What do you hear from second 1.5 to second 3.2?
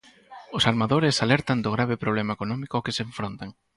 do grave problema económico ao que se